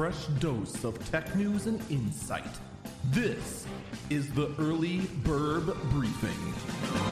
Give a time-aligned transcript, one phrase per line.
[0.00, 2.58] fresh dose of tech news and insight.
[3.10, 3.66] This
[4.08, 6.54] is the Early Bird Briefing.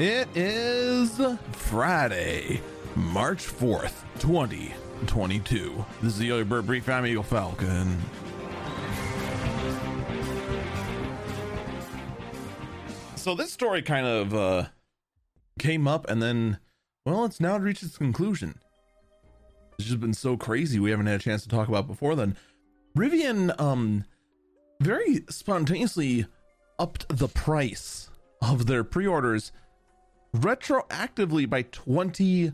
[0.00, 1.20] It is
[1.52, 2.62] Friday,
[2.96, 5.84] March 4th, 2022.
[6.00, 6.94] This is the Early Bird Briefing.
[6.94, 8.00] I'm Eagle Falcon.
[13.16, 14.64] So this story kind of uh,
[15.58, 16.58] came up and then,
[17.04, 18.58] well, it's now reached its conclusion.
[19.78, 22.34] It's just been so crazy we haven't had a chance to talk about before then.
[22.96, 24.04] Rivian um
[24.80, 26.26] very spontaneously
[26.78, 28.10] upped the price
[28.40, 29.50] of their pre-orders
[30.34, 32.52] retroactively by 20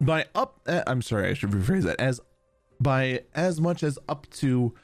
[0.00, 2.20] by up uh, I'm sorry, I should rephrase that as
[2.80, 4.74] by as much as up to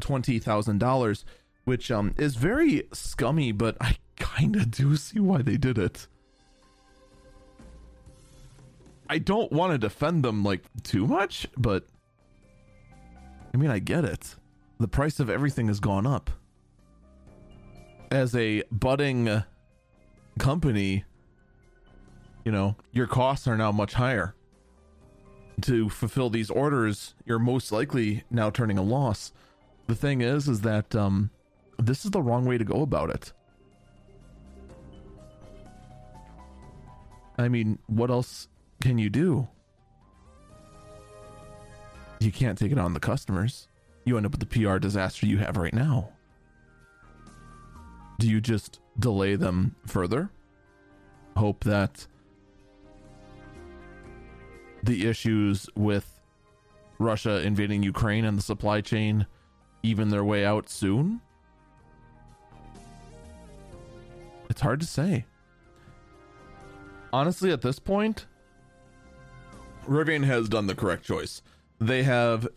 [0.00, 1.24] $20,000,
[1.64, 6.06] which um is very scummy, but I kind of do see why they did it.
[9.08, 11.86] I don't want to defend them like too much, but
[13.54, 14.34] I mean, I get it.
[14.80, 16.28] The price of everything has gone up.
[18.10, 19.44] As a budding
[20.40, 21.04] company,
[22.44, 24.34] you know, your costs are now much higher.
[25.62, 29.32] To fulfill these orders, you're most likely now turning a loss.
[29.86, 31.30] The thing is, is that um,
[31.78, 33.32] this is the wrong way to go about it.
[37.38, 38.48] I mean, what else
[38.80, 39.46] can you do?
[42.24, 43.68] You can't take it on the customers.
[44.06, 46.08] You end up with the PR disaster you have right now.
[48.18, 50.30] Do you just delay them further?
[51.36, 52.06] Hope that
[54.82, 56.20] the issues with
[56.98, 59.26] Russia invading Ukraine and the supply chain
[59.82, 61.20] even their way out soon?
[64.48, 65.26] It's hard to say.
[67.12, 68.24] Honestly, at this point,
[69.86, 71.42] Rivian has done the correct choice.
[71.84, 72.48] They have,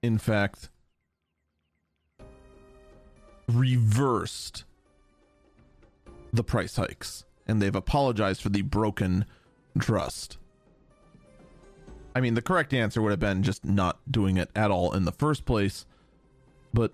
[0.00, 0.68] in fact,
[3.48, 4.62] reversed
[6.32, 9.24] the price hikes and they've apologized for the broken
[9.80, 10.38] trust.
[12.14, 15.04] I mean, the correct answer would have been just not doing it at all in
[15.04, 15.84] the first place,
[16.72, 16.92] but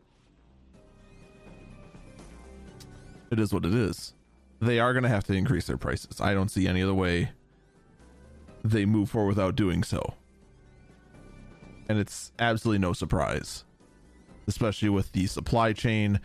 [3.31, 4.15] it is what it is.
[4.63, 6.23] They are going to have to increase their prices.
[6.23, 7.33] I don't see any other way
[8.65, 10.15] they move forward without doing so.
[11.89, 13.65] And it's absolutely no surprise,
[14.47, 16.21] especially with the supply chain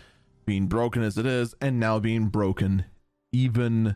[0.45, 2.85] being broken as it is, and now being broken
[3.31, 3.95] even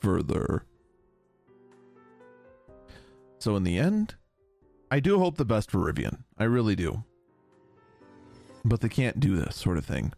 [0.00, 0.64] further.
[3.38, 4.16] So, in the end,
[4.90, 6.24] I do hope the best for Rivian.
[6.36, 7.04] I really do.
[8.64, 10.12] But they can't do this sort of thing.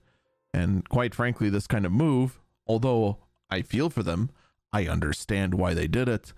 [0.54, 3.18] And quite frankly, this kind of move, although
[3.50, 4.30] I feel for them,
[4.72, 6.32] I understand why they did it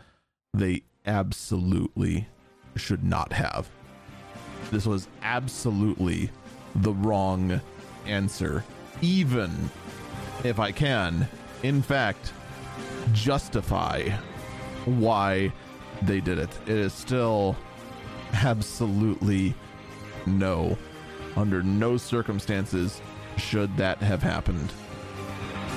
[0.54, 2.28] they absolutely
[2.76, 3.70] should not have.
[4.72, 6.30] This was absolutely
[6.76, 7.60] the wrong
[8.06, 8.64] answer,
[9.02, 9.70] even
[10.44, 11.28] if I can,
[11.62, 12.32] in fact,
[13.12, 14.08] justify
[14.86, 15.52] why
[16.00, 16.48] they did it.
[16.62, 17.54] It is still
[18.32, 19.54] absolutely
[20.24, 20.78] no.
[21.36, 23.02] Under no circumstances
[23.36, 24.72] should that have happened.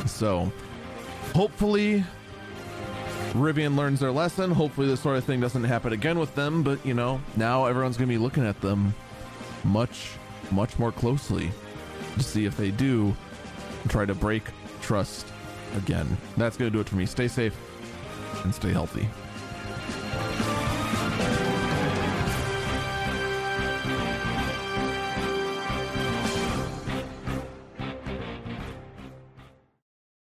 [0.06, 0.50] So,
[1.34, 2.06] hopefully,
[3.36, 4.52] Rivian learns their lesson.
[4.52, 6.64] Hopefully, this sort of thing doesn't happen again with them.
[6.64, 8.96] But you know, now everyone's going to be looking at them
[9.64, 10.12] much,
[10.52, 11.52] much more closely
[12.16, 13.16] to see if they do
[13.90, 14.44] try to break
[14.82, 15.28] trust
[15.76, 16.18] again.
[16.38, 17.06] That's going to do it for me.
[17.06, 17.56] Stay safe
[18.44, 19.08] and stay healthy.